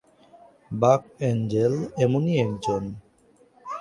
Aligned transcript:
বাক 0.71 1.01
এঞ্জেল 1.21 1.73
এমনই 2.03 2.33
একজন। 2.39 2.83